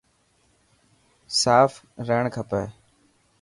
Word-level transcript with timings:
صاف 1.41 1.71
رهڻ 2.07 2.25
کپي. 2.35 2.63